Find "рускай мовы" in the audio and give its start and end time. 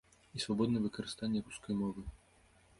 1.47-2.01